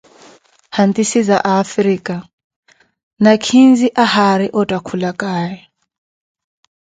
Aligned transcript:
Hantisi 0.75 1.19
zaWafrika: 1.27 2.15
Nakhinzi 3.23 3.87
ahari 4.03 4.47
ottakhulaye. 4.59 5.59